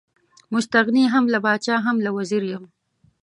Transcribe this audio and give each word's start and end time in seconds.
مستغني 0.53 1.03
هم 1.13 1.25
له 1.33 1.39
پاچا 1.45 1.75
هم 1.85 1.97
له 2.05 2.09
وزیر 2.17 2.43
یم. 2.51 2.63